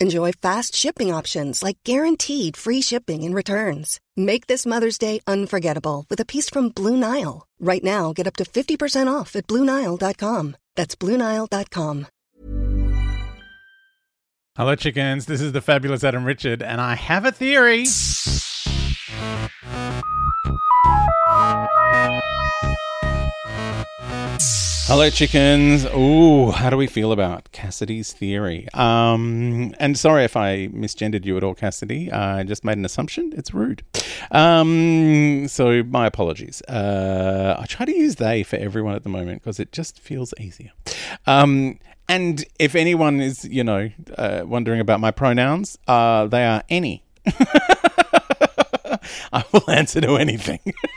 [0.00, 4.00] Enjoy fast shipping options like guaranteed free shipping and returns.
[4.16, 7.46] Make this Mother's Day unforgettable with a piece from Blue Nile.
[7.60, 10.56] Right now, get up to 50% off at BlueNile.com.
[10.74, 12.06] That's BlueNile.com.
[14.56, 15.26] Hello, chickens.
[15.26, 17.86] This is the fabulous Adam Richard, and I have a theory.
[24.86, 25.86] Hello, chickens.
[25.86, 28.68] Ooh, how do we feel about Cassidy's theory?
[28.74, 32.12] Um, and sorry if I misgendered you at all, Cassidy.
[32.12, 33.32] I just made an assumption.
[33.34, 33.82] It's rude.
[34.30, 36.60] Um, so my apologies.
[36.68, 40.34] Uh, I try to use they for everyone at the moment because it just feels
[40.38, 40.72] easier.
[41.26, 46.62] Um, and if anyone is, you know, uh, wondering about my pronouns, uh, they are
[46.68, 47.02] any.
[49.32, 50.60] I will answer to anything.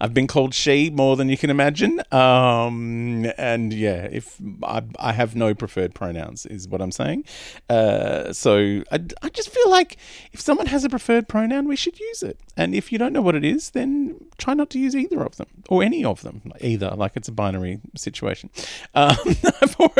[0.00, 2.00] I've been called she more than you can imagine.
[2.12, 7.24] Um, and yeah, if I, I have no preferred pronouns, is what I'm saying.
[7.68, 9.96] Uh, so I, I just feel like
[10.32, 12.38] if someone has a preferred pronoun, we should use it.
[12.56, 15.36] And if you don't know what it is, then try not to use either of
[15.36, 16.52] them or any of them.
[16.60, 18.50] Either, like it's a binary situation.
[18.94, 19.16] Um,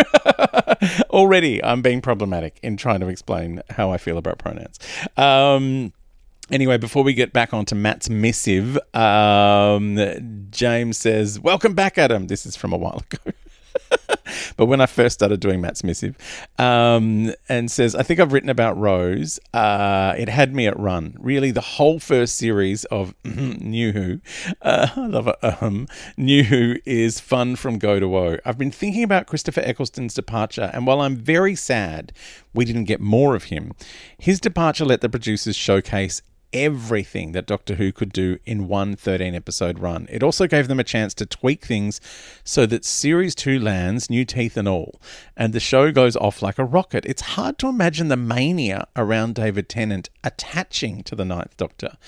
[1.11, 4.79] already, I'm being problematic in trying to explain how I feel about pronouns.
[5.17, 5.93] Um,
[6.51, 9.99] Anyway, before we get back onto Matt's missive, um,
[10.51, 12.27] James says, Welcome back, Adam.
[12.27, 13.33] This is from a while ago.
[14.57, 16.17] but when I first started doing Matt's missive,
[16.59, 19.41] um, and says, I think I've written about Rose.
[19.55, 21.17] Uh, it had me at run.
[21.19, 24.21] Really, the whole first series of New Who,
[24.61, 25.37] uh, I love it.
[25.43, 25.89] Um,
[26.19, 28.37] New Who is fun from go to woe.
[28.45, 32.13] I've been thinking about Christopher Eccleston's departure, and while I'm very sad
[32.53, 33.73] we didn't get more of him,
[34.19, 36.21] his departure let the producers showcase
[36.55, 40.07] everything that Doctor Who could do in one 13 episode run.
[40.09, 42.01] It also gave them a chance to tweak things
[42.45, 45.01] so that Series 2 lands, new teeth and all,
[45.37, 47.05] and the show goes off like a rocket.
[47.05, 51.99] It's hard to imagine the mania around David Tennant attaching to the Ninth Doctor.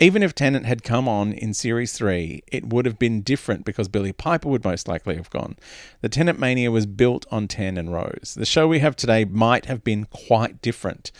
[0.00, 3.88] Even if Tennant had come on in Series 3, it would have been different because
[3.88, 5.56] Billie Piper would most likely have gone.
[6.02, 8.36] The Tennant mania was built on Ten and Rose.
[8.38, 11.10] The show we have today might have been quite different.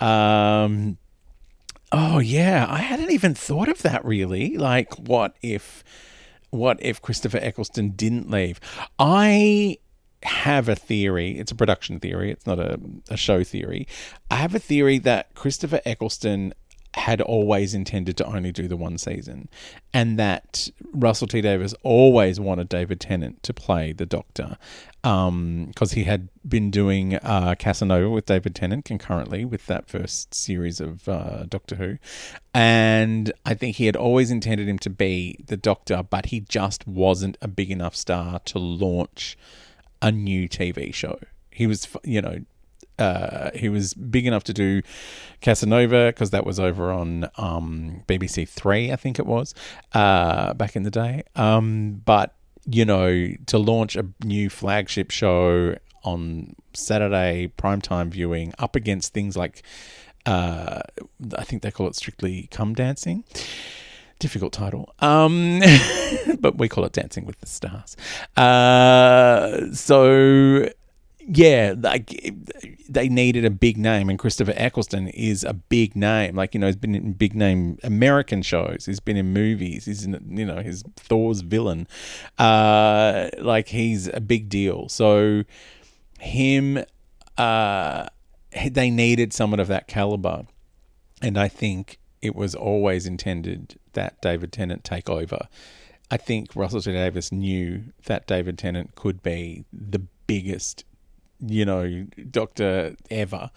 [0.00, 0.96] Um,
[1.92, 4.56] Oh yeah, I hadn't even thought of that really.
[4.56, 5.84] Like what if
[6.50, 8.60] what if Christopher Eccleston didn't leave?
[8.98, 9.78] I
[10.22, 11.38] have a theory.
[11.38, 12.30] It's a production theory.
[12.30, 13.86] It's not a, a show theory.
[14.30, 16.54] I have a theory that Christopher Eccleston
[16.94, 19.48] had always intended to only do the one season,
[19.94, 24.58] and that Russell T Davies always wanted David Tennant to play the Doctor,
[25.02, 30.34] because um, he had been doing uh, Casanova with David Tennant concurrently with that first
[30.34, 31.98] series of uh, Doctor Who,
[32.52, 36.86] and I think he had always intended him to be the Doctor, but he just
[36.86, 39.38] wasn't a big enough star to launch
[40.02, 41.18] a new TV show.
[41.50, 42.44] He was, you know,
[42.98, 44.82] uh, he was big enough to do
[45.40, 49.54] Casanova because that was over on um, BBC Three, I think it was,
[49.92, 51.24] uh, back in the day.
[51.36, 52.34] Um, but
[52.64, 59.36] you know, to launch a new flagship show on Saturday primetime viewing up against things
[59.36, 59.62] like,
[60.26, 60.80] uh,
[61.36, 63.24] I think they call it strictly come dancing
[64.22, 64.94] difficult title.
[65.00, 65.60] Um,
[66.38, 67.96] but we call it Dancing with the Stars.
[68.36, 70.68] Uh, so
[71.26, 72.34] yeah, like
[72.88, 76.36] they needed a big name, and Christopher Eccleston is a big name.
[76.36, 78.86] Like you know, he's been in big name American shows.
[78.86, 79.84] He's been in movies.
[79.84, 81.86] He's in you know his Thor's villain.
[82.38, 84.88] Uh, like he's a big deal.
[84.88, 85.44] So
[86.18, 86.84] him,
[87.38, 88.06] uh,
[88.70, 90.44] they needed someone of that caliber,
[91.20, 95.48] and I think it was always intended that David Tennant take over.
[96.10, 100.84] I think Russell T Davies knew that David Tennant could be the biggest
[101.46, 103.50] you know, doctor ever.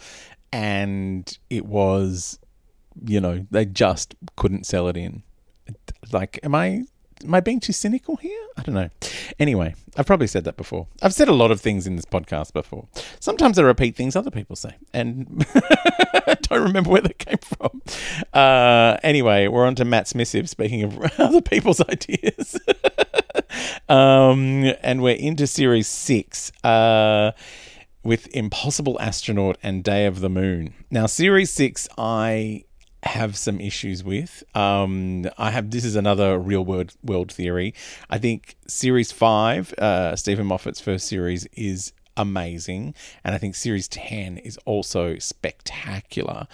[0.51, 2.39] And it was,
[3.03, 5.23] you know, they just couldn't sell it in.
[6.11, 6.85] Like, am I
[7.23, 8.39] am I being too cynical here?
[8.57, 8.89] I don't know.
[9.39, 10.87] Anyway, I've probably said that before.
[11.01, 12.87] I've said a lot of things in this podcast before.
[13.19, 15.45] Sometimes I repeat things other people say, and
[16.41, 17.81] don't remember where they came from.
[18.33, 20.49] Uh, anyway, we're on to Matt's missive.
[20.49, 22.59] Speaking of other people's ideas,
[23.89, 26.51] um, and we're into series six.
[26.63, 27.31] Uh,
[28.05, 30.75] with Impossible Astronaut and Day of the Moon.
[30.91, 32.63] Now, Series 6, I
[33.01, 34.43] have some issues with.
[34.55, 37.73] Um, I have this is another real world world theory.
[38.09, 42.93] I think Series 5, uh, Steven Moffat's first series, is amazing.
[43.23, 46.47] And I think Series 10 is also spectacular.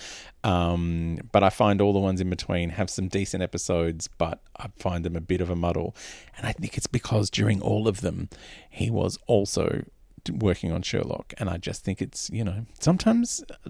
[0.44, 4.69] Um, but I find all the ones in between have some decent episodes, but I
[4.77, 5.95] find them a bit of a muddle.
[6.38, 8.30] And I think it's because during all of them,
[8.69, 9.83] he was also
[10.29, 13.69] working on Sherlock, and I just think it's you know sometimes uh,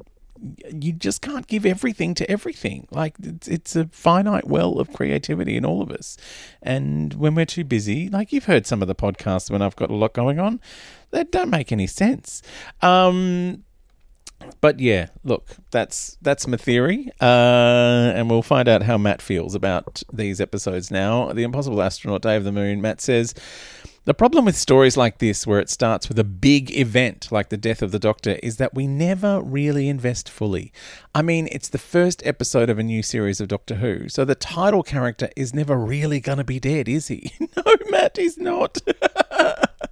[0.74, 2.88] you just can't give everything to everything.
[2.92, 6.18] Like it's, it's a finite well of creativity in all of us,
[6.62, 9.90] and when we're too busy, like you've heard some of the podcasts when I've got
[9.90, 10.60] a lot going on,
[11.12, 12.42] that don't make any sense.
[12.82, 13.64] Um,
[14.62, 19.56] but yeah, look, that's that's my theory, uh, and we'll find out how Matt feels
[19.56, 21.32] about these episodes now.
[21.34, 22.82] The Impossible Astronaut, Day of the Moon.
[22.82, 23.34] Matt says.
[24.04, 27.56] The problem with stories like this, where it starts with a big event like the
[27.56, 30.74] death of the Doctor, is that we never really invest fully.
[31.14, 34.34] I mean, it's the first episode of a new series of Doctor Who, so the
[34.34, 37.32] title character is never really going to be dead, is he?
[37.40, 38.80] no, Matt, he's not.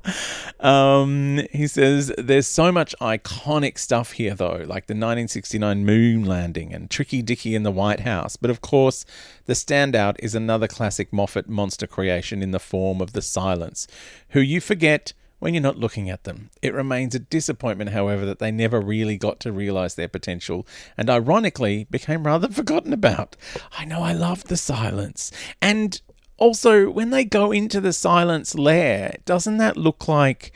[0.59, 6.73] um, he says there's so much iconic stuff here, though, like the 1969 moon landing
[6.73, 8.35] and Tricky Dicky in the White House.
[8.35, 9.05] But of course,
[9.45, 13.87] the standout is another classic Moffat monster creation in the form of the Silence,
[14.29, 16.49] who you forget when you're not looking at them.
[16.61, 20.67] It remains a disappointment, however, that they never really got to realize their potential
[20.97, 23.35] and ironically became rather forgotten about.
[23.77, 25.31] I know I loved the silence.
[25.61, 26.01] And
[26.39, 30.51] also, when they go into the silence lair, doesn't that look like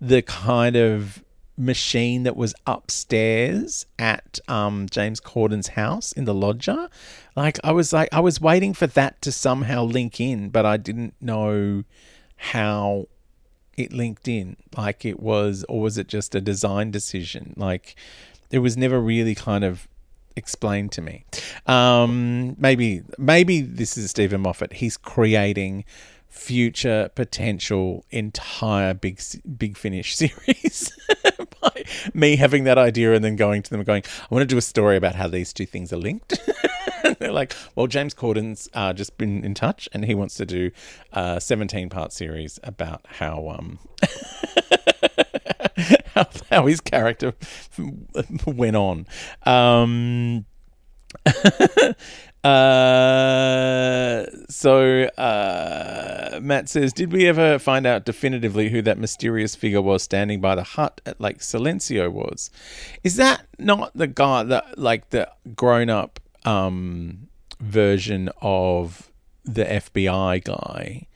[0.00, 1.22] the kind of
[1.56, 6.88] machine that was upstairs at um, James Corden's house in the lodger?
[7.34, 10.76] Like, I was like, I was waiting for that to somehow link in, but I
[10.76, 11.84] didn't know
[12.36, 13.06] how
[13.76, 14.56] it linked in.
[14.76, 17.54] Like, it was, or was it just a design decision?
[17.56, 17.94] Like,
[18.50, 19.88] it was never really kind of
[20.36, 21.24] explained to me.
[21.66, 24.74] Um, maybe maybe this is Steven Moffat.
[24.74, 25.84] He's creating
[26.28, 29.20] future potential entire big
[29.56, 30.92] big finish series
[31.62, 34.58] by me having that idea and then going to them going i want to do
[34.58, 36.38] a story about how these two things are linked
[37.18, 40.70] they're like well james corden's uh, just been in touch and he wants to do
[41.12, 43.78] a 17 part series about how um
[46.16, 47.34] how, how his character
[48.46, 49.06] went on.
[49.44, 50.46] Um,
[52.44, 59.82] uh, so uh, Matt says, did we ever find out definitively who that mysterious figure
[59.82, 62.50] was standing by the hut at Lake Silencio was?
[63.04, 67.28] Is that not the guy that like the grown up um,
[67.60, 69.10] version of
[69.44, 71.06] the FBI guy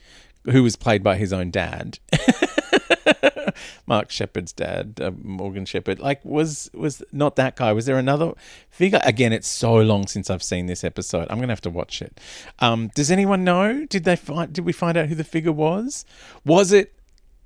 [0.44, 1.98] who was played by his own dad?
[3.86, 7.72] Mark Sheppard's dad, uh, Morgan Sheppard, like was was not that guy.
[7.72, 8.32] Was there another
[8.68, 9.00] figure?
[9.04, 11.26] Again, it's so long since I've seen this episode.
[11.30, 12.20] I'm gonna have to watch it.
[12.58, 13.86] Um, does anyone know?
[13.86, 14.52] Did they find?
[14.52, 16.04] Did we find out who the figure was?
[16.44, 16.94] Was it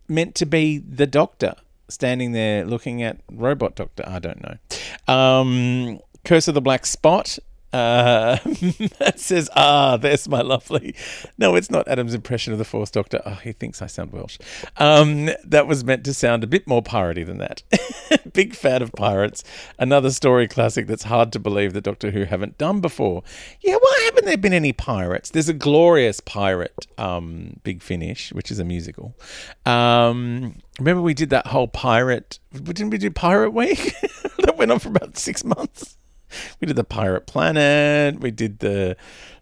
[0.09, 1.55] meant to be the Doctor
[1.89, 4.05] standing there looking at Robot Doctor?
[4.07, 5.13] I don't know.
[5.13, 7.39] Um, Curse of the Black Spot
[7.75, 8.39] uh,
[9.01, 10.95] that says, ah, there's my lovely.
[11.37, 13.21] No, it's not Adam's impression of the Fourth Doctor.
[13.27, 14.39] Oh, he thinks I sound Welsh.
[14.77, 17.65] Um, that was meant to sound a bit more piratey than that.
[18.33, 19.43] Big fan of pirates.
[19.77, 23.25] Another story classic that's hard to believe the Doctor Who haven't done before.
[23.61, 25.31] Yeah, why haven't there been any pirates?
[25.31, 29.17] There's a glorious pirate, um, Big Finish, which is a musical.
[29.67, 33.95] Um, remember we did that whole pirate, didn't we do Pirate Week?
[34.39, 35.97] that went on for about six months.
[36.61, 38.21] We did the Pirate Planet.
[38.21, 38.97] We did the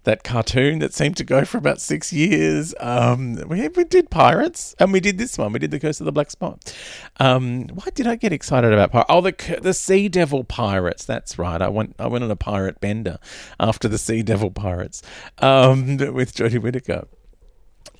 [0.04, 2.74] that cartoon that seemed to go for about six years.
[2.80, 5.52] Um, we we did pirates, and we did this one.
[5.52, 6.74] We did the Curse of the Black Spot.
[7.18, 9.06] Um, why did I get excited about pirates?
[9.10, 11.04] Oh, the the Sea Devil Pirates.
[11.04, 11.60] That's right.
[11.60, 13.18] I went I went on a pirate bender
[13.60, 15.02] after the Sea Devil Pirates
[15.38, 17.06] um, with Jodie Whittaker.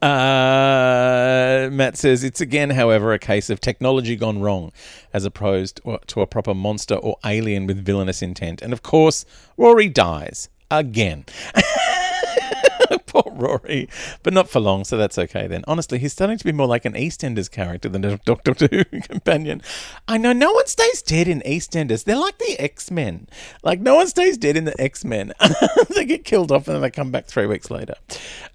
[0.02, 4.72] Uh, Matt says it's again, however, a case of technology gone wrong,
[5.12, 8.62] as opposed to a proper monster or alien with villainous intent.
[8.62, 9.24] And of course,
[9.56, 11.24] Rory dies again.
[13.06, 13.88] Poor Rory,
[14.22, 15.64] but not for long, so that's okay then.
[15.68, 19.62] Honestly, he's starting to be more like an EastEnders character than a Doctor Who companion.
[20.08, 22.04] I know no one stays dead in EastEnders.
[22.04, 23.28] They're like the X Men.
[23.62, 25.32] Like no one stays dead in the X Men.
[25.94, 27.94] they get killed off and then they come back three weeks later.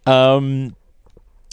[0.05, 0.75] Um,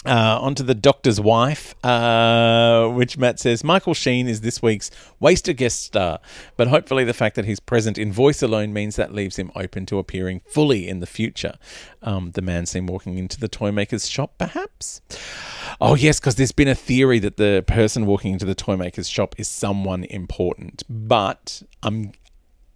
[0.07, 5.57] uh, onto the doctor's wife, uh, which Matt says Michael Sheen is this week's wasted
[5.57, 6.21] guest star,
[6.57, 9.87] but hopefully the fact that he's present in voice alone means that leaves him open
[9.87, 11.55] to appearing fully in the future.
[12.03, 15.01] Um, the man seen walking into the toy maker's shop, perhaps.
[15.81, 19.09] Oh yes, because there's been a theory that the person walking into the toy maker's
[19.09, 22.13] shop is someone important, but I'm.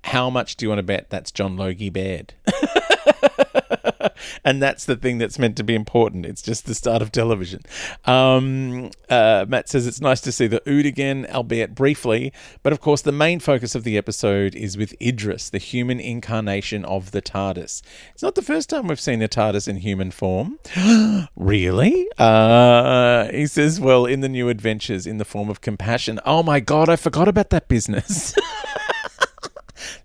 [0.04, 2.32] How much do you want to bet that's John Logie Baird?
[4.44, 6.26] and that's the thing that's meant to be important.
[6.26, 7.62] It's just the start of television.
[8.04, 12.32] Um, uh, Matt says it's nice to see the Ood again, albeit briefly.
[12.62, 16.84] But of course, the main focus of the episode is with Idris, the human incarnation
[16.84, 17.82] of the TARDIS.
[18.12, 20.58] It's not the first time we've seen the TARDIS in human form.
[21.36, 22.08] really?
[22.18, 26.20] Uh, he says, well, in the new adventures, in the form of compassion.
[26.24, 28.34] Oh my God, I forgot about that business.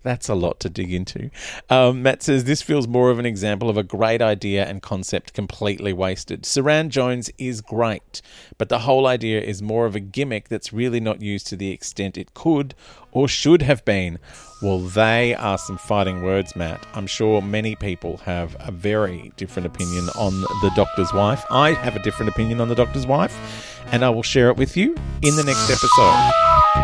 [0.04, 1.30] That's a lot to dig into.
[1.70, 5.32] Um, Matt says this feels more of an example of a great idea and concept
[5.32, 6.42] completely wasted.
[6.42, 8.20] Suranne Jones is great,
[8.58, 11.70] but the whole idea is more of a gimmick that's really not used to the
[11.70, 12.74] extent it could
[13.12, 14.18] or should have been.
[14.60, 16.86] Well, they are some fighting words, Matt.
[16.92, 21.44] I'm sure many people have a very different opinion on the doctor's wife.
[21.50, 24.76] I have a different opinion on the doctor's wife, and I will share it with
[24.76, 26.83] you in the next episode.